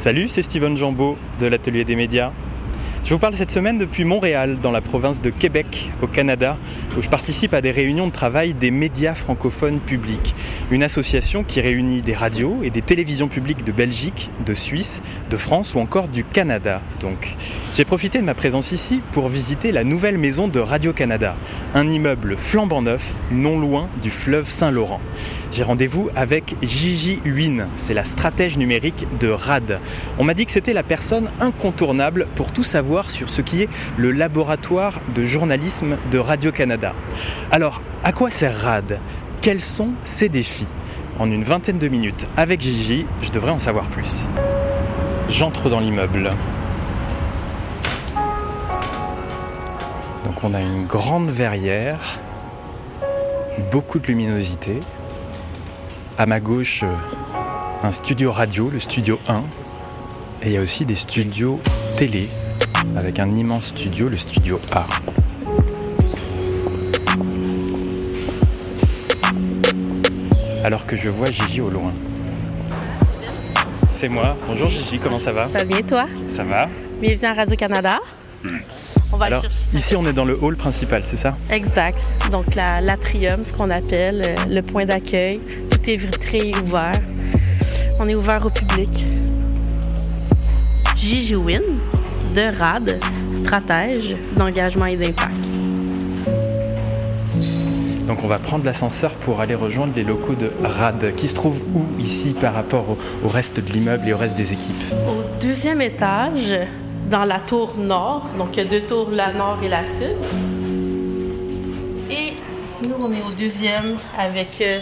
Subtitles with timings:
[0.00, 2.32] Salut, c'est Steven Jambeau de l'Atelier des médias.
[3.02, 6.58] Je vous parle cette semaine depuis Montréal, dans la province de Québec, au Canada,
[6.96, 10.34] où je participe à des réunions de travail des médias francophones publics,
[10.70, 15.36] une association qui réunit des radios et des télévisions publiques de Belgique, de Suisse, de
[15.36, 16.82] France ou encore du Canada.
[17.00, 17.36] Donc,
[17.74, 21.34] j'ai profité de ma présence ici pour visiter la nouvelle maison de Radio-Canada,
[21.74, 25.00] un immeuble flambant neuf, non loin du fleuve Saint-Laurent.
[25.52, 29.80] J'ai rendez-vous avec Gigi Huyn, c'est la stratège numérique de RAD.
[30.18, 33.68] On m'a dit que c'était la personne incontournable pour tout savoir sur ce qui est
[33.96, 36.92] le laboratoire de journalisme de Radio-Canada.
[37.52, 38.98] Alors, à quoi sert RAD?
[39.40, 40.66] Quels sont ses défis?
[41.18, 44.26] En une vingtaine de minutes avec Gigi, je devrais en savoir plus.
[45.28, 46.30] J'entre dans l'immeuble.
[50.24, 52.18] Donc on a une grande verrière,
[53.70, 54.80] beaucoup de luminosité,
[56.18, 59.42] à ma gauche, euh, un studio radio, le studio 1.
[60.42, 61.60] Et il y a aussi des studios
[61.98, 62.28] télé,
[62.96, 64.86] avec un immense studio, le studio A.
[70.64, 71.92] Alors que je vois Gigi au loin.
[73.90, 74.36] C'est moi.
[74.46, 75.46] Bonjour Gigi, comment ça va?
[75.48, 76.06] Ça va bien toi?
[76.26, 76.66] Ça va.
[77.00, 77.98] Bienvenue à Radio-Canada.
[79.12, 81.36] On va Alors, ici on est dans le hall principal, c'est ça?
[81.50, 81.98] Exact.
[82.30, 87.00] Donc l'atrium, ce qu'on appelle euh, le point d'accueil tout est vitré ouvert.
[87.98, 89.04] On est ouvert au public.
[90.96, 91.62] Gigi Win,
[92.34, 92.98] de RAD,
[93.34, 95.34] stratège d'engagement et d'impact.
[98.06, 101.62] Donc on va prendre l'ascenseur pour aller rejoindre les locaux de RAD, qui se trouvent
[101.74, 104.82] où ici par rapport au, au reste de l'immeuble et au reste des équipes?
[105.08, 106.54] Au deuxième étage,
[107.10, 108.26] dans la tour nord.
[108.38, 110.16] Donc il y a deux tours, la nord et la sud.
[112.10, 112.32] Et
[112.82, 114.78] nous, on est au deuxième avec euh,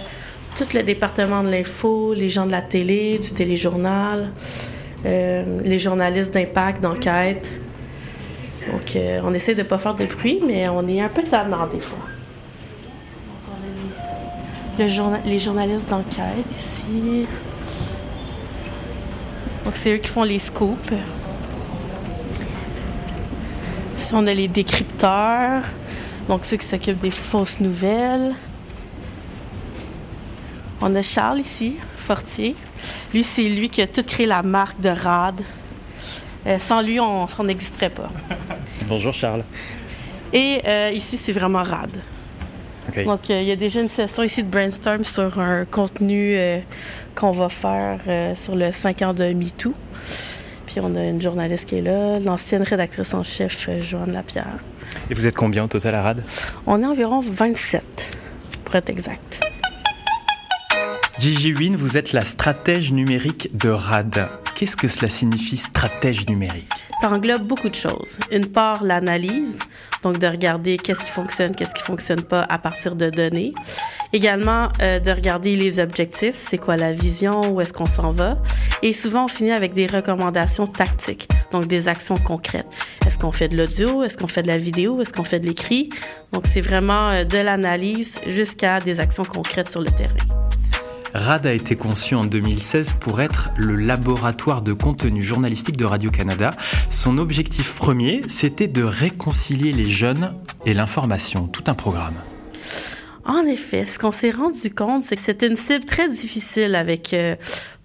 [0.57, 4.31] tout le département de l'info, les gens de la télé, du téléjournal,
[5.05, 7.51] euh, les journalistes d'impact, d'enquête.
[8.71, 11.23] Donc, euh, on essaie de ne pas faire de bruit, mais on est un peu
[11.23, 11.99] tannant des fois.
[14.79, 17.27] les journalistes d'enquête ici.
[19.65, 20.93] Donc, c'est eux qui font les scoops.
[23.99, 25.63] Ici, on a les décrypteurs,
[26.29, 28.35] donc ceux qui s'occupent des fausses nouvelles.
[30.81, 31.77] On a Charles ici,
[32.07, 32.55] Fortier.
[33.13, 35.41] Lui, c'est lui qui a tout créé la marque de RAD.
[36.47, 38.09] Euh, sans lui, on n'existerait pas.
[38.89, 39.45] Bonjour Charles.
[40.33, 41.91] Et euh, ici, c'est vraiment RAD.
[43.05, 46.37] Donc, euh, il y a déjà une session ici de brainstorm sur un contenu
[47.15, 48.01] qu'on va faire
[48.37, 49.75] sur le 5 ans de MeToo.
[50.67, 54.59] Puis on a une journaliste qui est là, l'ancienne rédactrice en chef, Joanne Lapierre.
[55.11, 56.23] Et vous êtes combien au total à RAD?
[56.67, 58.19] On est environ 27,
[58.65, 59.28] pour être exact.
[61.19, 64.29] Gigi Win, vous êtes la stratège numérique de RAD.
[64.55, 66.73] Qu'est-ce que cela signifie stratège numérique?
[67.01, 68.19] Ça englobe beaucoup de choses.
[68.31, 69.59] Une part, l'analyse,
[70.05, 73.53] donc de regarder qu'est-ce qui fonctionne, qu'est-ce qui fonctionne pas à partir de données.
[74.13, 78.39] Également, euh, de regarder les objectifs, c'est quoi la vision, où est-ce qu'on s'en va.
[78.83, 82.69] Et souvent, on finit avec des recommandations tactiques, donc des actions concrètes.
[83.05, 85.47] Est-ce qu'on fait de l'audio, est-ce qu'on fait de la vidéo, est-ce qu'on fait de
[85.47, 85.91] l'écrit?
[86.31, 90.38] Donc, c'est vraiment euh, de l'analyse jusqu'à des actions concrètes sur le terrain.
[91.19, 96.51] RAD a été conçu en 2016 pour être le laboratoire de contenu journalistique de Radio-Canada.
[96.91, 100.35] Son objectif premier, c'était de réconcilier les jeunes
[100.65, 102.15] et l'information, tout un programme.
[103.25, 107.13] En effet, ce qu'on s'est rendu compte, c'est que c'était une cible très difficile avec
[107.13, 107.35] euh,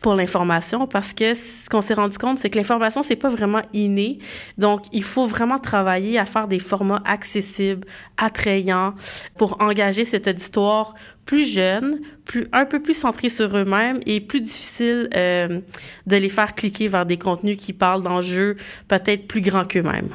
[0.04, 3.62] pour l'information parce que ce qu'on s'est rendu compte, c'est que l'information c'est pas vraiment
[3.74, 4.20] inné.
[4.60, 7.88] Donc, il faut vraiment travailler à faire des formats accessibles,
[8.18, 8.94] attrayants
[9.38, 10.94] pour engager cette auditoire
[11.26, 15.62] plus jeune, plus un peu plus centré sur eux-mêmes et plus difficile euh,
[16.06, 18.58] de les faire cliquer vers des contenus qui parlent d'enjeux
[18.90, 20.10] peut-être plus grands qu'eux-mêmes.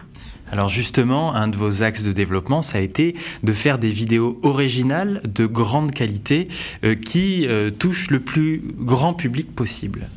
[0.51, 4.39] Alors justement, un de vos axes de développement, ça a été de faire des vidéos
[4.43, 6.49] originales de grande qualité
[6.85, 10.09] euh, qui euh, touchent le plus grand public possible.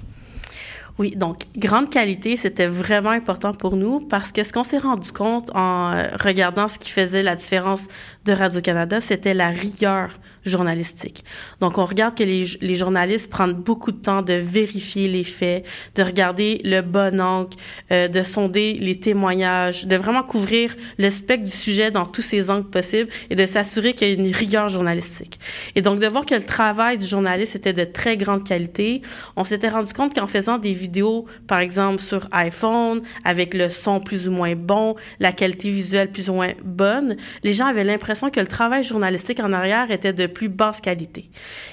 [1.00, 5.12] Oui, donc grande qualité, c'était vraiment important pour nous parce que ce qu'on s'est rendu
[5.12, 7.86] compte en euh, regardant ce qui faisait la différence
[8.26, 10.10] de Radio-Canada, c'était la rigueur
[10.46, 11.24] journalistique.
[11.60, 15.66] Donc on regarde que les, les, journalistes prennent beaucoup de temps de vérifier les faits,
[15.96, 17.56] de regarder le bon angle,
[17.92, 22.50] euh, de sonder les témoignages, de vraiment couvrir le spectre du sujet dans tous ses
[22.50, 25.40] angles possibles et de s'assurer qu'il y a une rigueur journalistique.
[25.76, 29.02] Et donc de voir que le travail du journaliste était de très grande qualité,
[29.36, 34.00] on s'était rendu compte qu'en faisant des vidéos par exemple, sur iPhone, avec le son
[34.00, 38.30] plus ou moins bon, la qualité visuelle plus ou moins bonne, les gens avaient l'impression
[38.30, 41.30] que le travail journalistique en arrière était de plus basse qualité.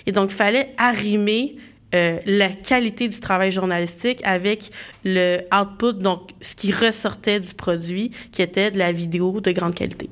[0.07, 1.57] Et donc, il fallait arrimer
[1.95, 4.71] euh, la qualité du travail journalistique avec
[5.05, 9.75] le output, donc ce qui ressortait du produit, qui était de la vidéo de grande
[9.75, 10.11] qualité.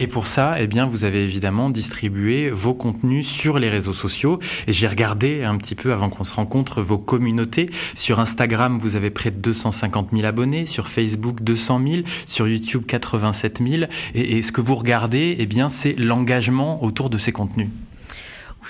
[0.00, 4.40] Et pour ça, eh bien, vous avez évidemment distribué vos contenus sur les réseaux sociaux.
[4.66, 7.70] Et j'ai regardé un petit peu avant qu'on se rencontre vos communautés.
[7.94, 10.66] Sur Instagram, vous avez près de 250 000 abonnés.
[10.66, 12.02] Sur Facebook, 200 000.
[12.26, 13.84] Sur YouTube, 87 000.
[14.14, 17.68] Et, et ce que vous regardez, eh bien, c'est l'engagement autour de ces contenus.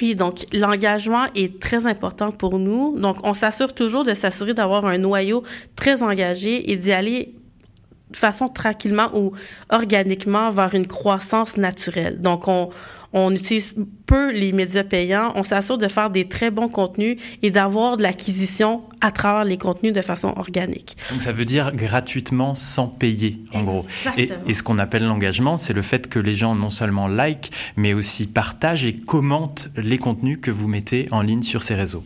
[0.00, 2.98] Oui, donc l'engagement est très important pour nous.
[2.98, 5.44] Donc on s'assure toujours de s'assurer d'avoir un noyau
[5.76, 7.34] très engagé et d'y aller
[8.16, 9.32] façon tranquillement ou
[9.70, 12.20] organiquement vers une croissance naturelle.
[12.20, 12.70] Donc on
[13.16, 13.74] on utilise
[14.06, 18.02] peu les médias payants, on s'assure de faire des très bons contenus et d'avoir de
[18.02, 20.96] l'acquisition à travers les contenus de façon organique.
[21.12, 23.86] Donc ça veut dire gratuitement sans payer, en gros.
[24.18, 27.52] Et, et, ce qu'on appelle l'engagement, c'est le fait que les gens non seulement like,
[27.76, 32.02] mais aussi partagent et commentent les contenus que vous mettez en ligne sur ces réseaux.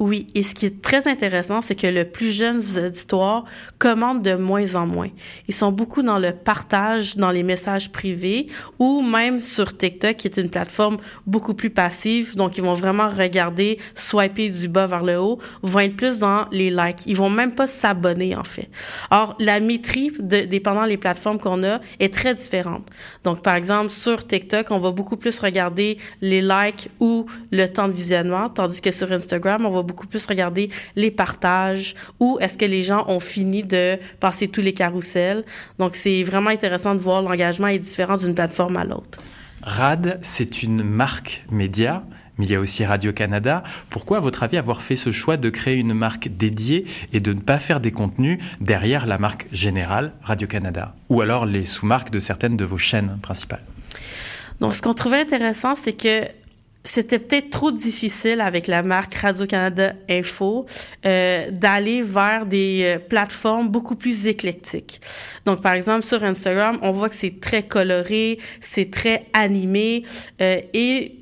[0.00, 3.44] Oui, et ce qui est très intéressant, c'est que le plus jeune auditoire
[3.78, 5.10] commande de moins en moins.
[5.46, 8.46] Ils sont beaucoup dans le partage, dans les messages privés,
[8.78, 12.34] ou même sur TikTok, qui est une plateforme beaucoup plus passive.
[12.34, 16.46] Donc, ils vont vraiment regarder, swiper du bas vers le haut, vont être plus dans
[16.50, 17.04] les likes.
[17.04, 18.70] Ils vont même pas s'abonner, en fait.
[19.10, 22.88] Or, la métrie, dépendant les plateformes qu'on a, est très différente.
[23.24, 27.86] Donc, par exemple, sur TikTok, on va beaucoup plus regarder les likes ou le temps
[27.86, 32.56] de visionnement, tandis que sur Instagram, on va beaucoup plus regarder les partages ou est-ce
[32.56, 35.44] que les gens ont fini de passer tous les carousels.
[35.78, 39.20] Donc, c'est vraiment intéressant de voir l'engagement est différent d'une plateforme à l'autre.
[39.62, 42.02] RAD, c'est une marque média
[42.40, 43.62] mais il y a aussi Radio-Canada.
[43.90, 47.34] Pourquoi, à votre avis, avoir fait ce choix de créer une marque dédiée et de
[47.34, 52.18] ne pas faire des contenus derrière la marque générale Radio-Canada Ou alors les sous-marques de
[52.18, 53.60] certaines de vos chaînes principales?
[54.58, 56.28] Donc, ce qu'on trouvait intéressant, c'est que
[56.84, 60.66] c'était peut-être trop difficile avec la marque Radio-Canada Info
[61.04, 65.00] euh, d'aller vers des euh, plateformes beaucoup plus éclectiques.
[65.44, 70.04] Donc, par exemple, sur Instagram, on voit que c'est très coloré, c'est très animé
[70.40, 71.20] euh, et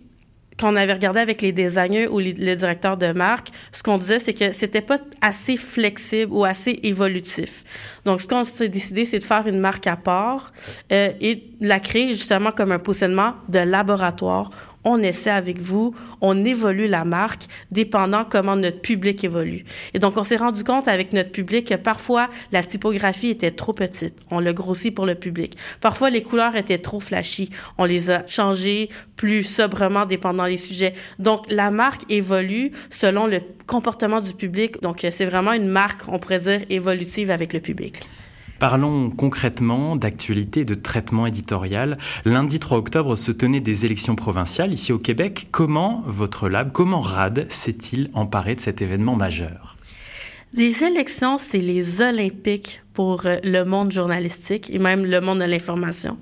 [0.59, 3.97] quand on avait regardé avec les designers ou les, le directeur de marque, ce qu'on
[3.97, 7.65] disait, c'est que c'était pas assez flexible ou assez évolutif.
[8.05, 10.53] Donc, ce qu'on s'est décidé, c'est de faire une marque à part
[10.93, 14.51] euh, et la créer justement comme un positionnement de laboratoire
[14.85, 19.65] on essaie avec vous, on évolue la marque dépendant comment notre public évolue.
[19.95, 23.73] Et donc, on s'est rendu compte avec notre public que parfois, la typographie était trop
[23.73, 24.17] petite.
[24.31, 25.57] On l'a grossi pour le public.
[25.81, 27.51] Parfois, les couleurs étaient trop flashy.
[27.77, 30.95] On les a changées plus sobrement dépendant les sujets.
[31.19, 34.81] Donc, la marque évolue selon le comportement du public.
[34.83, 38.03] Donc, c'est vraiment une marque, on pourrait dire, évolutive avec le public.
[38.59, 41.97] Parlons concrètement d'actualité de traitement éditorial.
[42.25, 45.49] Lundi 3 octobre se tenaient des élections provinciales ici au Québec.
[45.53, 49.78] Comment votre lab, comment RAD s'est-il emparé de cet événement majeur?
[50.55, 55.45] Les élections, c'est les Olympiques pour euh, le monde journalistique et même le monde de
[55.45, 56.17] l'information.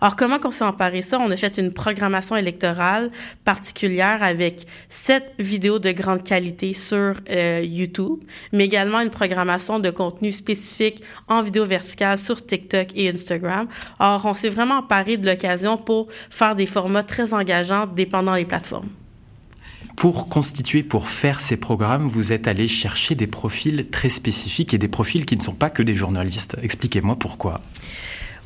[0.00, 1.18] Alors, comment qu'on s'est emparé ça?
[1.18, 3.10] On a fait une programmation électorale
[3.44, 8.20] particulière avec sept vidéos de grande qualité sur euh, YouTube,
[8.52, 13.66] mais également une programmation de contenu spécifique en vidéo verticale sur TikTok et Instagram.
[13.98, 18.44] Alors, on s'est vraiment emparé de l'occasion pour faire des formats très engageants dépendant des
[18.44, 18.90] plateformes.
[20.00, 24.78] Pour constituer, pour faire ces programmes, vous êtes allé chercher des profils très spécifiques et
[24.78, 26.56] des profils qui ne sont pas que des journalistes.
[26.62, 27.60] Expliquez-moi pourquoi.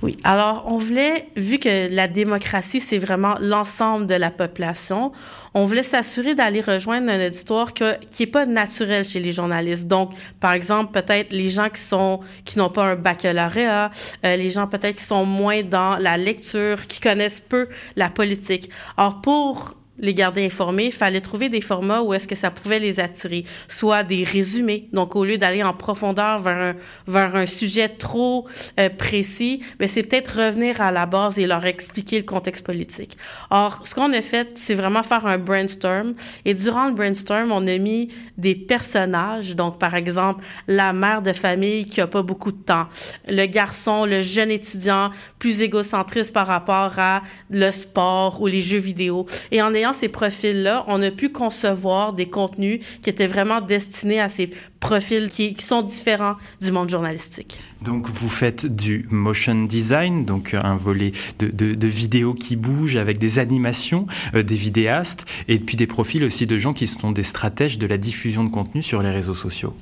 [0.02, 5.12] Oui, alors on voulait, vu que la démocratie, c'est vraiment l'ensemble de la population,
[5.54, 9.86] on voulait s'assurer d'aller rejoindre un auditoire qui est pas naturel chez les journalistes.
[9.86, 13.92] Donc, par exemple, peut-être les gens qui sont qui n'ont pas un baccalauréat,
[14.24, 18.70] euh, les gens peut-être qui sont moins dans la lecture, qui connaissent peu la politique.
[18.96, 23.00] Alors, pour les garder informés, fallait trouver des formats où est-ce que ça pouvait les
[23.00, 24.88] attirer, soit des résumés.
[24.92, 26.74] Donc au lieu d'aller en profondeur vers un
[27.06, 28.46] vers un sujet trop
[28.80, 33.16] euh, précis, mais c'est peut-être revenir à la base et leur expliquer le contexte politique.
[33.50, 37.66] Or, ce qu'on a fait, c'est vraiment faire un brainstorm et durant le brainstorm, on
[37.66, 42.52] a mis des personnages, donc par exemple, la mère de famille qui a pas beaucoup
[42.52, 42.86] de temps,
[43.28, 48.78] le garçon, le jeune étudiant plus égocentriste par rapport à le sport ou les jeux
[48.78, 54.28] vidéo et ces profils-là, on a pu concevoir des contenus qui étaient vraiment destinés à
[54.28, 54.50] ces
[54.80, 57.58] profils qui, sont différents du monde journalistique.
[57.82, 63.38] Donc vous faites du motion design, donc un volet de, vidéos qui bougent avec des
[63.38, 67.78] animations, euh, des vidéastes, et puis des profils aussi de gens qui sont des stratèges
[67.78, 69.74] de la diffusion de contenu sur les réseaux sociaux.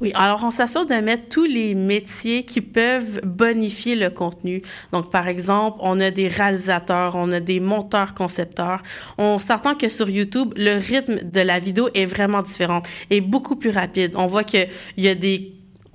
[0.00, 4.62] Oui, alors on s'assure de mettre tous les métiers qui peuvent bonifier le contenu.
[4.92, 8.82] Donc, par exemple, on a des réalisateurs, on a des monteurs, concepteurs.
[9.18, 13.56] On s'entend que sur YouTube, le rythme de la vidéo est vraiment différent et beaucoup
[13.56, 14.12] plus rapide.
[14.16, 15.52] On voit qu'il y a des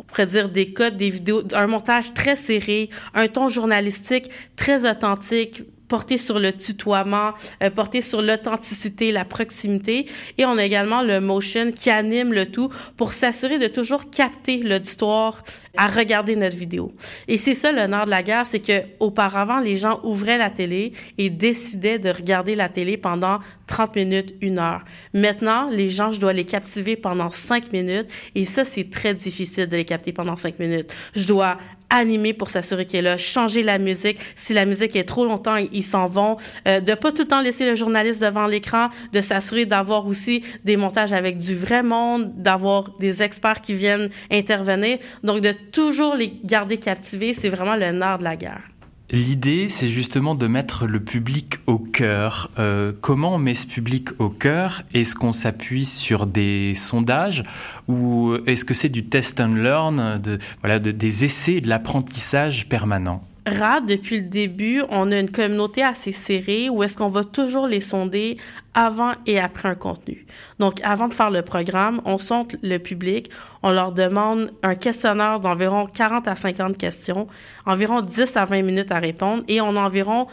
[0.07, 5.63] pourrait dire des codes, des vidéos, un montage très serré, un ton journalistique très authentique,
[5.87, 10.07] porté sur le tutoiement, euh, porté sur l'authenticité, la proximité.
[10.37, 14.57] Et on a également le motion qui anime le tout pour s'assurer de toujours capter
[14.57, 15.43] l'auditoire
[15.77, 16.91] à regarder notre vidéo.
[17.27, 20.93] Et c'est ça nerf de la guerre, c'est que auparavant les gens ouvraient la télé
[21.17, 24.83] et décidaient de regarder la télé pendant 30 minutes, une heure.
[25.13, 29.67] Maintenant, les gens, je dois les captiver pendant 5 minutes et ça, c'est très difficile
[29.67, 30.93] de les capter pendant 5 minutes.
[31.15, 31.57] Je dois
[31.89, 34.19] animer pour s'assurer qu'il est là, changer la musique.
[34.35, 36.37] Si la musique est trop longtemps, ils s'en vont.
[36.67, 40.43] Euh, de pas tout le temps laisser le journaliste devant l'écran, de s'assurer d'avoir aussi
[40.65, 44.97] des montages avec du vrai monde, d'avoir des experts qui viennent intervenir.
[45.23, 48.76] Donc, de toujours les garder captivés, c'est vraiment le nerf de la guerre.
[49.09, 52.49] L'idée, c'est justement de mettre le public au cœur.
[52.59, 54.83] Euh, comment on met ce public au cœur?
[54.93, 57.45] Est-ce qu'on s'appuie sur des sondages?
[57.87, 62.67] Ou est-ce que c'est du test and learn, de, voilà, de, des essais de l'apprentissage
[62.67, 63.23] permanent?
[63.47, 67.65] RAD, depuis le début, on a une communauté assez serrée où est-ce qu'on va toujours
[67.65, 68.37] les sonder
[68.73, 70.25] avant et après un contenu.
[70.59, 73.31] Donc, avant de faire le programme, on sonde le public,
[73.63, 77.27] on leur demande un questionnaire d'environ 40 à 50 questions,
[77.65, 80.27] environ 10 à 20 minutes à répondre et on a environ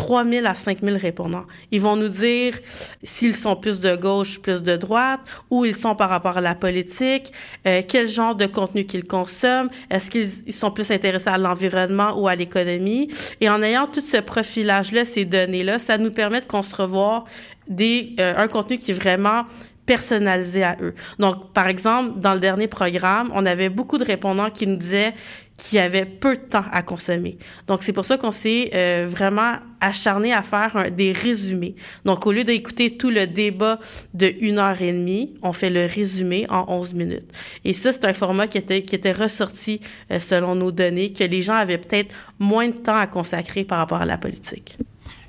[0.00, 1.44] 3 000 à 5 000 répondants.
[1.70, 2.58] Ils vont nous dire
[3.02, 6.54] s'ils sont plus de gauche, plus de droite, où ils sont par rapport à la
[6.54, 7.30] politique,
[7.66, 12.28] euh, quel genre de contenu qu'ils consomment, est-ce qu'ils sont plus intéressés à l'environnement ou
[12.28, 13.10] à l'économie.
[13.42, 17.24] Et en ayant tout ce profilage-là, ces données-là, ça nous permet de construire
[17.68, 19.44] des, euh, un contenu qui est vraiment
[19.84, 20.94] personnalisé à eux.
[21.18, 25.12] Donc, par exemple, dans le dernier programme, on avait beaucoup de répondants qui nous disaient
[25.60, 27.36] qui avait peu de temps à consommer.
[27.66, 31.74] Donc, c'est pour ça qu'on s'est euh, vraiment acharné à faire des résumés.
[32.06, 33.78] Donc, au lieu d'écouter tout le débat
[34.14, 37.30] de une heure et demie, on fait le résumé en 11 minutes.
[37.66, 41.24] Et ça, c'est un format qui était, qui était ressorti euh, selon nos données, que
[41.24, 44.78] les gens avaient peut-être moins de temps à consacrer par rapport à la politique.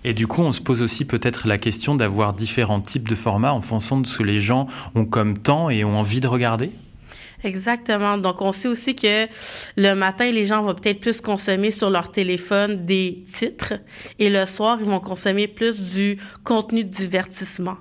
[0.05, 3.53] Et du coup, on se pose aussi peut-être la question d'avoir différents types de formats
[3.53, 6.71] en fonction de ce que les gens ont comme temps et ont envie de regarder?
[7.43, 8.17] Exactement.
[8.17, 9.25] Donc, on sait aussi que
[9.75, 13.73] le matin, les gens vont peut-être plus consommer sur leur téléphone des titres
[14.19, 17.77] et le soir, ils vont consommer plus du contenu de divertissement.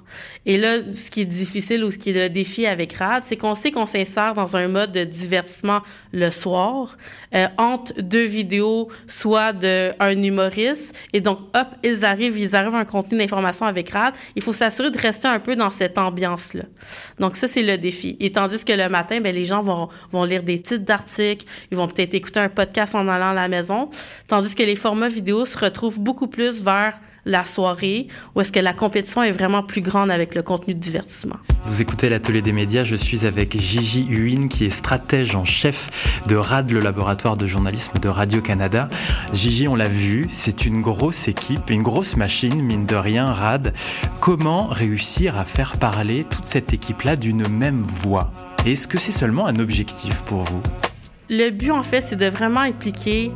[0.47, 3.37] Et là, ce qui est difficile ou ce qui est le défi avec RAD, c'est
[3.37, 6.97] qu'on sait qu'on s'insère dans un mode de divertissement le soir,
[7.35, 12.75] euh, entre deux vidéos, soit de un humoriste, et donc, hop, ils arrivent, ils arrivent
[12.75, 14.15] à un contenu d'information avec RAD.
[14.37, 16.65] Il faut s'assurer de rester un peu dans cette ambiance-là.
[17.19, 18.17] Donc, ça, c'est le défi.
[18.21, 21.77] Et tandis que le matin, ben, les gens vont, vont lire des titres d'articles, ils
[21.77, 23.91] vont peut-être écouter un podcast en allant à la maison,
[24.27, 28.61] tandis que les formats vidéo se retrouvent beaucoup plus vers la soirée, ou est-ce que
[28.61, 31.37] la compétition est vraiment plus grande avec le contenu de divertissement.
[31.65, 36.23] Vous écoutez l'atelier des médias, je suis avec Gigi Huyn qui est stratège en chef
[36.27, 38.89] de RAD, le laboratoire de journalisme de Radio-Canada.
[39.33, 43.75] Gigi, on l'a vu, c'est une grosse équipe, une grosse machine, mine de rien, RAD.
[44.21, 48.33] Comment réussir à faire parler toute cette équipe-là d'une même voix?
[48.67, 50.63] Est-ce que c'est seulement un objectif pour vous?
[51.29, 53.31] Le but, en fait, c'est de vraiment impliquer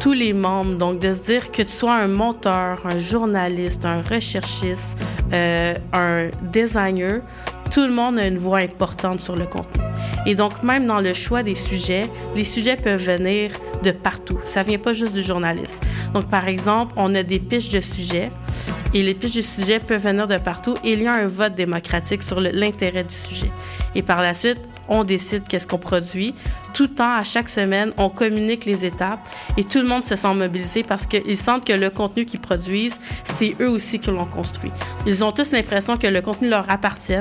[0.00, 0.76] tous les membres.
[0.76, 4.98] Donc, de se dire que tu sois un monteur, un journaliste, un recherchiste,
[5.32, 7.22] euh, un designer,
[7.70, 9.84] tout le monde a une voix importante sur le contenu.
[10.26, 13.52] Et donc, même dans le choix des sujets, les sujets peuvent venir
[13.82, 14.38] de partout.
[14.44, 15.80] Ça vient pas juste du journaliste.
[16.12, 18.30] Donc, par exemple, on a des pitches de sujets
[18.92, 21.54] et les pitches de sujets peuvent venir de partout et il y a un vote
[21.54, 23.50] démocratique sur l'intérêt du sujet.
[23.94, 26.34] Et par la suite, on décide qu'est-ce qu'on produit.
[26.74, 29.20] Tout le temps, à chaque semaine, on communique les étapes
[29.56, 33.00] et tout le monde se sent mobilisé parce qu'ils sentent que le contenu qu'ils produisent,
[33.24, 34.70] c'est eux aussi qui l'ont construit.
[35.06, 37.14] Ils ont tous l'impression que le contenu leur appartient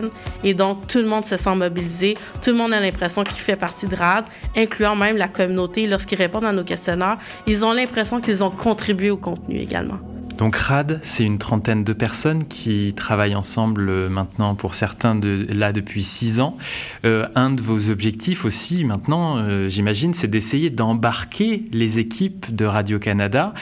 [0.43, 2.17] et donc tout le monde se sent mobilisé.
[2.41, 4.25] Tout le monde a l'impression qu'il fait partie de RAD,
[4.57, 5.87] incluant même la communauté.
[5.87, 9.99] Lorsqu'ils répondent à nos questionnaires, ils ont l'impression qu'ils ont contribué au contenu également.
[10.39, 15.45] Donc RAD, c'est une trentaine de personnes qui travaillent ensemble euh, maintenant pour certains de
[15.49, 16.57] là depuis six ans.
[17.03, 22.63] Euh, un de vos objectifs aussi maintenant, euh, j'imagine, c'est d'essayer d'embarquer les équipes de
[22.63, 23.53] Radio-Canada.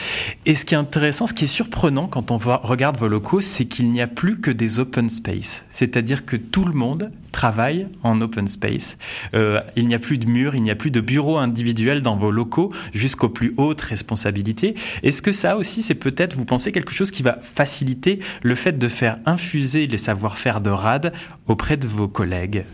[0.45, 3.65] Et ce qui est intéressant, ce qui est surprenant quand on regarde vos locaux, c'est
[3.65, 5.65] qu'il n'y a plus que des open space.
[5.71, 8.97] C'est-à-dire que tout le monde travaille en open space.
[9.35, 12.15] Euh, il n'y a plus de murs, il n'y a plus de bureaux individuels dans
[12.15, 14.73] vos locaux jusqu'aux plus hautes responsabilités.
[15.03, 18.79] Est-ce que ça aussi, c'est peut-être, vous pensez, quelque chose qui va faciliter le fait
[18.79, 21.13] de faire infuser les savoir-faire de RAD
[21.45, 22.65] auprès de vos collègues?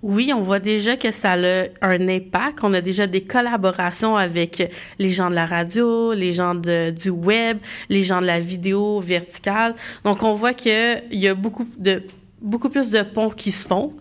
[0.00, 2.60] Oui, on voit déjà que ça a un impact.
[2.62, 7.58] On a déjà des collaborations avec les gens de la radio, les gens du web,
[7.90, 9.74] les gens de la vidéo verticale.
[10.02, 12.02] Donc, on voit qu'il y a beaucoup de
[12.40, 13.94] beaucoup plus de ponts qui se font.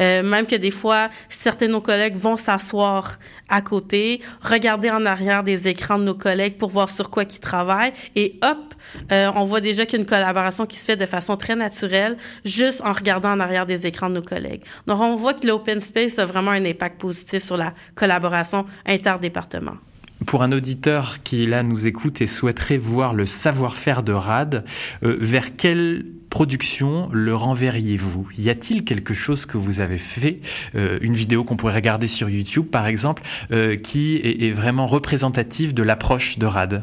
[0.00, 5.06] Euh, même que des fois, certains de nos collègues vont s'asseoir à côté, regarder en
[5.06, 7.92] arrière des écrans de nos collègues pour voir sur quoi ils travaillent.
[8.14, 8.74] Et hop,
[9.12, 11.56] euh, on voit déjà qu'il y a une collaboration qui se fait de façon très
[11.56, 14.62] naturelle, juste en regardant en arrière des écrans de nos collègues.
[14.86, 19.76] Donc, on voit que l'open space a vraiment un impact positif sur la collaboration interdépartement.
[20.24, 24.64] Pour un auditeur qui là nous écoute et souhaiterait voir le savoir-faire de RAD,
[25.02, 28.26] euh, vers quelle production le renverriez-vous?
[28.38, 30.40] Y a-t-il quelque chose que vous avez fait,
[30.74, 35.74] euh, une vidéo qu'on pourrait regarder sur YouTube par exemple, euh, qui est, vraiment représentative
[35.74, 36.82] de l'approche de RAD?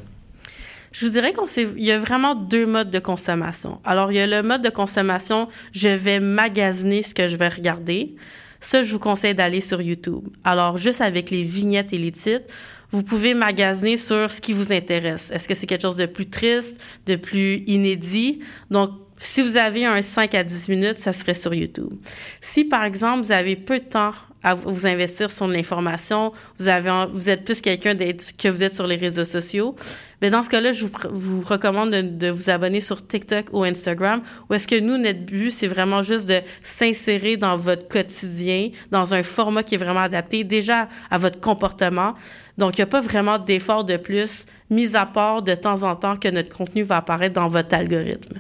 [0.92, 3.80] Je vous dirais qu'il y a vraiment deux modes de consommation.
[3.84, 7.48] Alors, il y a le mode de consommation, je vais magasiner ce que je vais
[7.48, 8.16] regarder.
[8.62, 10.28] Ça, je vous conseille d'aller sur YouTube.
[10.44, 12.48] Alors, juste avec les vignettes et les titres,
[12.94, 15.30] vous pouvez magasiner sur ce qui vous intéresse.
[15.32, 18.40] Est-ce que c'est quelque chose de plus triste, de plus inédit?
[18.70, 21.92] Donc, si vous avez un 5 à 10 minutes, ça serait sur YouTube.
[22.40, 24.12] Si, par exemple, vous avez peu de temps
[24.44, 26.66] à vous investir sur l'information, vous
[27.14, 29.76] vous êtes plus quelqu'un que vous êtes sur les réseaux sociaux,
[30.24, 33.66] mais dans ce cas-là, je vous, vous recommande de, de, vous abonner sur TikTok ou
[33.66, 38.70] Instagram, où est-ce que nous, notre but, c'est vraiment juste de s'insérer dans votre quotidien,
[38.90, 42.14] dans un format qui est vraiment adapté déjà à votre comportement.
[42.58, 45.94] Donc, il n'y a pas vraiment d'effort de plus, mis à part de temps en
[45.94, 48.40] temps que notre contenu va apparaître dans votre algorithme.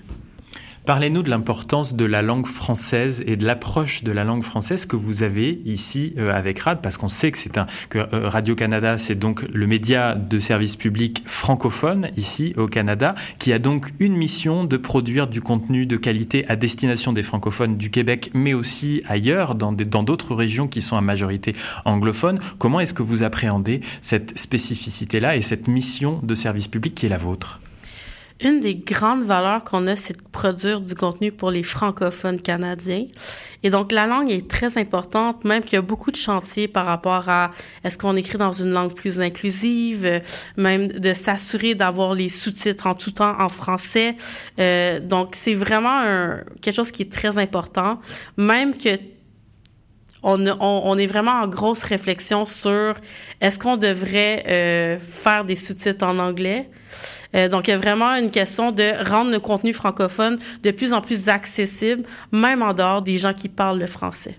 [0.85, 4.97] Parlez-nous de l'importance de la langue française et de l'approche de la langue française que
[4.97, 8.97] vous avez ici euh, avec RAD, parce qu'on sait que un que euh, Radio Canada,
[8.97, 14.17] c'est donc le média de service public francophone ici au Canada, qui a donc une
[14.17, 19.03] mission de produire du contenu de qualité à destination des francophones du Québec, mais aussi
[19.07, 22.39] ailleurs, dans dans d'autres régions qui sont à majorité anglophone.
[22.57, 27.09] Comment est-ce que vous appréhendez cette spécificité-là et cette mission de service public qui est
[27.09, 27.61] la vôtre?
[28.45, 33.05] Une des grandes valeurs qu'on a, c'est de produire du contenu pour les francophones canadiens.
[33.63, 36.85] Et donc, la langue est très importante, même qu'il y a beaucoup de chantiers par
[36.85, 37.51] rapport à
[37.83, 40.21] est-ce qu'on écrit dans une langue plus inclusive,
[40.57, 44.15] même de s'assurer d'avoir les sous-titres en tout temps en français.
[44.59, 47.99] Euh, donc, c'est vraiment un, quelque chose qui est très important,
[48.37, 48.97] même que
[50.23, 52.95] on, on, on, est vraiment en grosse réflexion sur
[53.41, 56.69] est-ce qu'on devrait euh, faire des sous-titres en anglais?
[57.35, 60.93] Euh, donc, il y a vraiment une question de rendre le contenu francophone de plus
[60.93, 64.37] en plus accessible, même en dehors des gens qui parlent le français.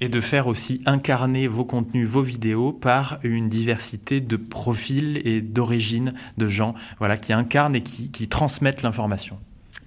[0.00, 5.40] Et de faire aussi incarner vos contenus, vos vidéos par une diversité de profils et
[5.40, 9.38] d'origines de gens voilà, qui incarnent et qui, qui transmettent l'information.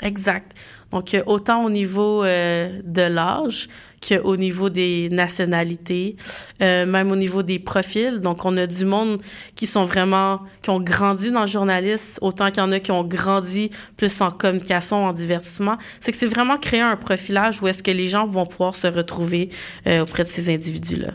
[0.02, 0.54] Exact.
[0.92, 3.68] Donc, euh, autant au niveau euh, de l'âge
[4.08, 6.16] qu'au niveau des nationalités,
[6.62, 8.20] euh, même au niveau des profils.
[8.20, 9.22] Donc, on a du monde
[9.56, 12.92] qui sont vraiment, qui ont grandi dans le journalisme, autant qu'il y en a qui
[12.92, 15.78] ont grandi plus en communication, en divertissement.
[16.02, 18.88] C'est que c'est vraiment créer un profilage où est-ce que les gens vont pouvoir se
[18.88, 19.50] retrouver
[19.86, 21.12] auprès de ces individus-là.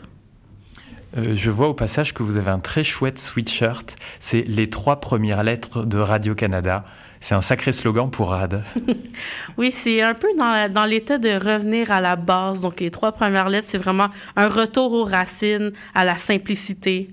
[1.15, 3.95] je vois au passage que vous avez un très chouette sweatshirt.
[4.19, 6.85] C'est les trois premières lettres de Radio-Canada.
[7.23, 8.63] C'est un sacré slogan pour RAD.
[9.57, 12.61] oui, c'est un peu dans, dans l'état de revenir à la base.
[12.61, 17.11] Donc, les trois premières lettres, c'est vraiment un retour aux racines, à la simplicité.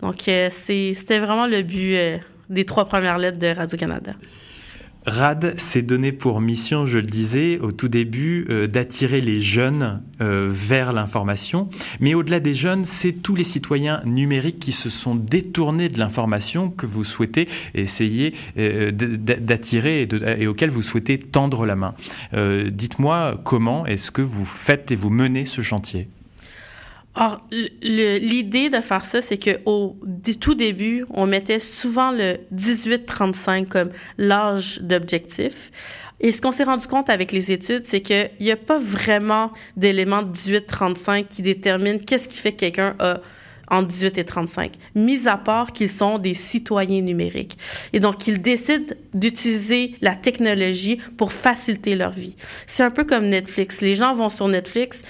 [0.00, 4.12] Donc, euh, c'était vraiment le but euh, des trois premières lettres de Radio-Canada.
[5.06, 10.00] RAD s'est donné pour mission, je le disais au tout début, euh, d'attirer les jeunes
[10.20, 11.68] euh, vers l'information.
[12.00, 16.70] Mais au-delà des jeunes, c'est tous les citoyens numériques qui se sont détournés de l'information
[16.70, 21.94] que vous souhaitez essayer euh, d'attirer et, et, auxquels vous souhaitez tendre la main.
[22.32, 26.08] Dites-moi comment est-ce que vous faites et vous menez ce chantier?
[27.14, 27.46] Or,
[27.82, 29.98] l'idée de faire ça, c'est qu'au
[30.40, 35.70] tout début, on mettait souvent le 18-35 comme l'âge d'objectif.
[36.20, 39.52] Et ce qu'on s'est rendu compte avec les études, c'est qu'il n'y a pas vraiment
[39.76, 43.20] d'élément 18-35 qui détermine qu'est-ce qui fait que quelqu'un a
[43.72, 47.56] entre 18 et 35, mis à part qu'ils sont des citoyens numériques.
[47.92, 52.36] Et donc, ils décident d'utiliser la technologie pour faciliter leur vie.
[52.66, 53.80] C'est un peu comme Netflix.
[53.80, 55.04] Les gens vont sur Netflix,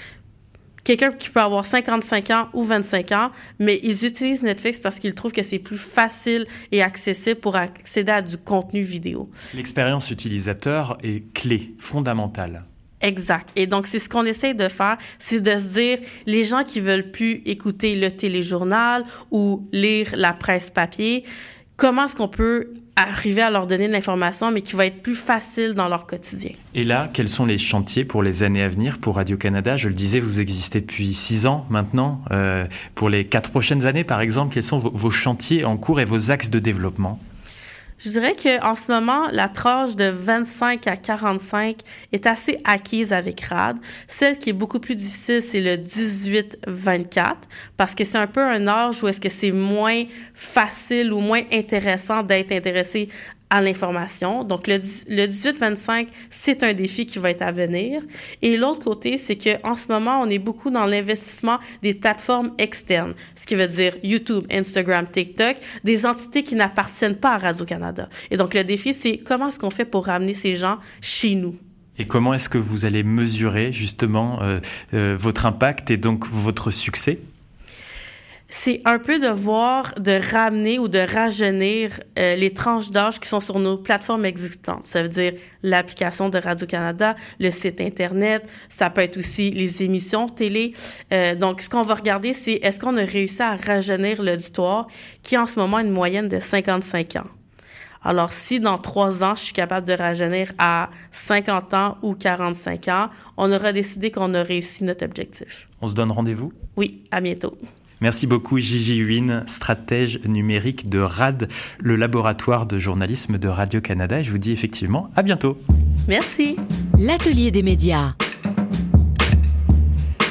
[0.83, 5.13] quelqu'un qui peut avoir 55 ans ou 25 ans, mais ils utilisent Netflix parce qu'ils
[5.13, 9.29] trouvent que c'est plus facile et accessible pour accéder à du contenu vidéo.
[9.53, 12.65] L'expérience utilisateur est clé, fondamentale.
[13.01, 13.49] Exact.
[13.57, 16.79] Et donc, c'est ce qu'on essaie de faire, c'est de se dire, les gens qui
[16.79, 21.25] veulent plus écouter le téléjournal ou lire la presse papier,
[21.77, 25.15] comment est-ce qu'on peut arriver à leur donner de l'information, mais qui va être plus
[25.15, 26.51] facile dans leur quotidien?
[26.75, 29.77] Et là, quels sont les chantiers pour les années à venir pour Radio-Canada?
[29.77, 32.21] Je le disais, vous existez depuis six ans maintenant.
[32.31, 36.05] Euh, pour les quatre prochaines années, par exemple, quels sont vos chantiers en cours et
[36.05, 37.19] vos axes de développement?
[38.03, 41.77] Je dirais qu'en ce moment, la tranche de 25 à 45
[42.11, 43.77] est assez acquise avec RAD.
[44.07, 47.35] Celle qui est beaucoup plus difficile, c'est le 18-24
[47.77, 51.43] parce que c'est un peu un âge où est-ce que c'est moins facile ou moins
[51.51, 53.07] intéressant d'être intéressé
[53.53, 54.43] à l'information.
[54.43, 58.01] Donc, le, le 18-25, c'est un défi qui va être à venir.
[58.41, 62.53] Et l'autre côté, c'est que en ce moment, on est beaucoup dans l'investissement des plateformes
[62.57, 68.09] externes, ce qui veut dire YouTube, Instagram, TikTok, des entités qui n'appartiennent pas à Radio-Canada.
[68.31, 71.55] Et donc, le défi, c'est comment est-ce qu'on fait pour ramener ces gens chez nous?
[71.99, 74.59] Et comment est-ce que vous allez mesurer justement euh,
[74.95, 77.19] euh, votre impact et donc votre succès?
[78.55, 83.27] C'est un peu de voir, de ramener ou de rajeunir euh, les tranches d'âge qui
[83.27, 84.83] sont sur nos plateformes existantes.
[84.83, 90.27] Ça veut dire l'application de Radio-Canada, le site Internet, ça peut être aussi les émissions
[90.27, 90.75] télé.
[91.11, 94.87] Euh, donc, ce qu'on va regarder, c'est est-ce qu'on a réussi à rajeunir l'auditoire
[95.23, 97.27] qui, en ce moment, a une moyenne de 55 ans?
[98.03, 102.87] Alors, si dans trois ans, je suis capable de rajeunir à 50 ans ou 45
[102.89, 105.67] ans, on aura décidé qu'on a réussi notre objectif.
[105.81, 106.53] On se donne rendez-vous?
[106.77, 107.57] Oui, à bientôt.
[108.03, 111.47] Merci beaucoup Gigi Huyn, stratège numérique de RAD,
[111.79, 114.19] le laboratoire de journalisme de Radio-Canada.
[114.19, 115.57] Et je vous dis effectivement à bientôt.
[116.09, 116.57] Merci.
[116.99, 118.11] L'atelier des médias.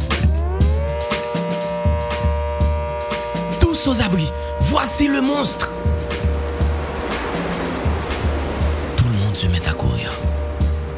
[3.58, 5.72] Tous aux abris, voici le monstre
[8.96, 10.12] Tout le monde se met à courir,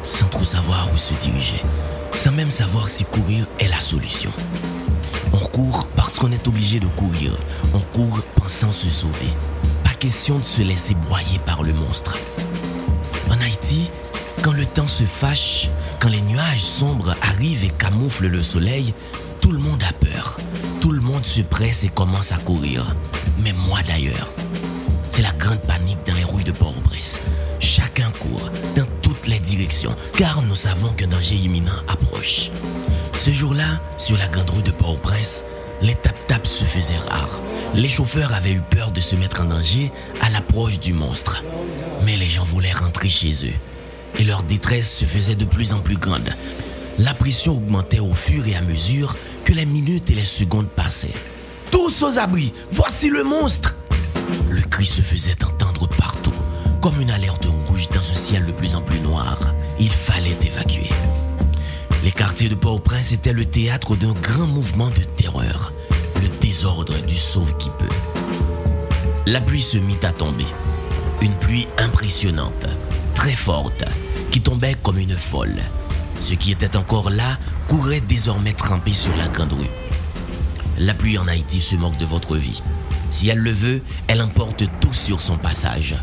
[0.05, 1.63] sans trop savoir où se diriger
[2.17, 4.31] sans même savoir si courir est la solution.
[5.33, 7.31] On court parce qu'on est obligé de courir.
[7.75, 9.27] On court pensant se sauver.
[9.83, 12.17] Pas question de se laisser broyer par le monstre.
[13.29, 13.91] En Haïti,
[14.41, 18.95] quand le temps se fâche, quand les nuages sombres arrivent et camouflent le soleil,
[19.39, 20.37] tout le monde a peur.
[20.81, 22.95] Tout le monde se presse et commence à courir.
[23.43, 24.27] Mais moi d'ailleurs.
[25.11, 27.21] C'est la grande panique dans les rues de Port-au-Prince.
[27.59, 28.49] Chacun court
[29.27, 29.67] dans les
[30.15, 32.49] car nous savons qu'un danger imminent approche.
[33.13, 35.43] Ce jour-là, sur la grande rue de Port-au-Prince,
[35.81, 37.39] les tap-taps se faisaient rares.
[37.73, 41.43] Les chauffeurs avaient eu peur de se mettre en danger à l'approche du monstre.
[42.05, 43.53] Mais les gens voulaient rentrer chez eux.
[44.19, 46.29] Et leur détresse se faisait de plus en plus grande.
[46.97, 51.13] La pression augmentait au fur et à mesure que les minutes et les secondes passaient.
[51.69, 53.75] Tous aux abris, voici le monstre
[54.49, 56.33] Le cri se faisait entendre partout
[56.81, 59.37] comme une alerte rouge dans un ciel de plus en plus noir.
[59.79, 60.89] Il fallait évacuer.
[62.03, 65.73] Les quartiers de Port-au-Prince étaient le théâtre d'un grand mouvement de terreur,
[66.21, 67.95] le désordre du sauve qui peut.
[69.25, 70.45] La pluie se mit à tomber.
[71.21, 72.65] Une pluie impressionnante,
[73.15, 73.83] très forte,
[74.31, 75.61] qui tombait comme une folle.
[76.19, 77.37] Ce qui était encore là
[77.67, 79.69] courait désormais trempé sur la grande rue.
[80.79, 82.61] La pluie en Haïti se moque de votre vie.
[83.09, 85.95] Si elle le veut, elle emporte tout sur son passage.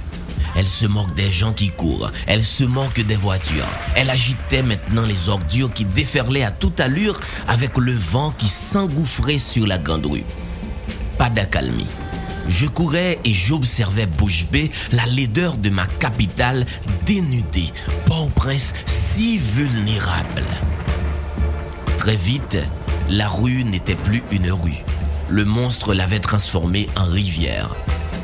[0.56, 2.10] Elle se moque des gens qui courent.
[2.26, 3.68] Elle se moque des voitures.
[3.96, 9.38] Elle agitait maintenant les ordures qui déferlaient à toute allure avec le vent qui s'engouffrait
[9.38, 10.24] sur la grande rue.
[11.18, 11.86] Pas d'accalmie.
[12.48, 16.66] Je courais et j'observais bouche bée la laideur de ma capitale
[17.06, 17.72] dénudée,
[18.06, 20.44] Port-au-Prince si vulnérable.
[21.96, 22.58] Très vite,
[23.08, 24.84] la rue n'était plus une rue.
[25.30, 27.70] Le monstre l'avait transformée en rivière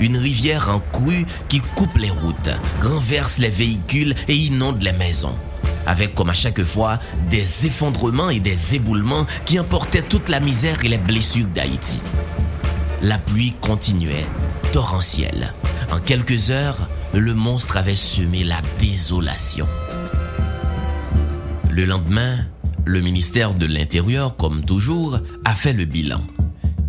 [0.00, 2.50] une rivière en crue qui coupe les routes,
[2.82, 5.34] renverse les véhicules et inonde les maisons.
[5.86, 6.98] Avec comme à chaque fois
[7.30, 11.98] des effondrements et des éboulements qui emportaient toute la misère et les blessures d'Haïti.
[13.02, 14.26] La pluie continuait,
[14.72, 15.52] torrentielle.
[15.90, 19.66] En quelques heures, le monstre avait semé la désolation.
[21.70, 22.38] Le lendemain,
[22.84, 26.20] le ministère de l'Intérieur, comme toujours, a fait le bilan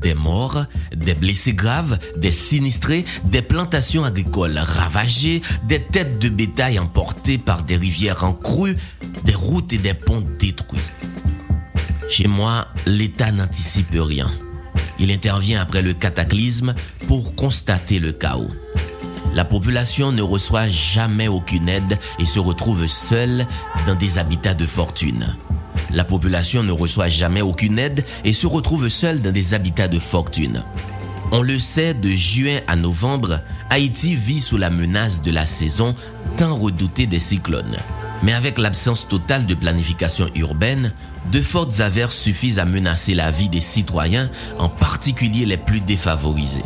[0.01, 6.79] des morts, des blessés graves, des sinistrés, des plantations agricoles ravagées, des têtes de bétail
[6.79, 8.75] emportées par des rivières en crue,
[9.23, 10.79] des routes et des ponts détruits.
[12.09, 14.29] Chez moi, l'État n'anticipe rien.
[14.99, 16.75] Il intervient après le cataclysme
[17.07, 18.51] pour constater le chaos.
[19.33, 23.47] La population ne reçoit jamais aucune aide et se retrouve seule
[23.87, 25.35] dans des habitats de fortune.
[25.93, 29.99] La population ne reçoit jamais aucune aide et se retrouve seule dans des habitats de
[29.99, 30.63] fortune.
[31.31, 35.95] On le sait, de juin à novembre, Haïti vit sous la menace de la saison
[36.37, 37.77] tant redoutée des cyclones.
[38.23, 40.91] Mais avec l'absence totale de planification urbaine,
[41.31, 46.65] de fortes averses suffisent à menacer la vie des citoyens, en particulier les plus défavorisés.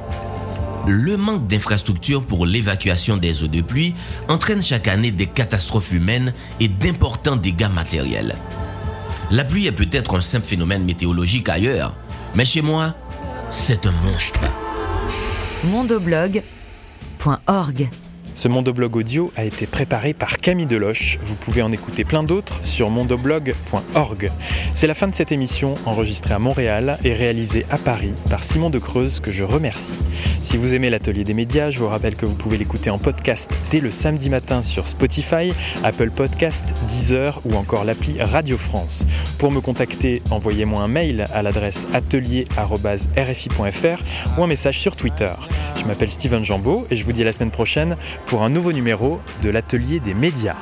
[0.87, 3.95] Le manque d'infrastructures pour l'évacuation des eaux de pluie
[4.27, 8.35] entraîne chaque année des catastrophes humaines et d'importants dégâts matériels.
[9.31, 11.97] La pluie est peut-être un simple phénomène météorologique ailleurs,
[12.35, 12.93] mais chez moi,
[13.49, 14.39] c'est un monstre.
[15.63, 17.89] mondoblog.org
[18.35, 21.19] Ce Mondoblog audio a été préparé par Camille Deloche.
[21.23, 24.29] Vous pouvez en écouter plein d'autres sur mondoblog.org.
[24.75, 28.69] C'est la fin de cette émission enregistrée à Montréal et réalisée à Paris par Simon
[28.69, 29.93] de Creuse que je remercie.
[30.43, 33.49] Si vous aimez l'atelier des médias, je vous rappelle que vous pouvez l'écouter en podcast
[33.71, 35.53] dès le samedi matin sur Spotify,
[35.85, 39.07] Apple Podcast, Deezer ou encore l'appli Radio France.
[39.39, 42.43] Pour me contacter, envoyez-moi un mail à l'adresse atelier.rfi.fr
[44.37, 45.31] ou un message sur Twitter.
[45.85, 47.95] Je m'appelle Steven Jambeau et je vous dis à la semaine prochaine
[48.25, 50.55] pour un nouveau numéro de l'atelier des médias.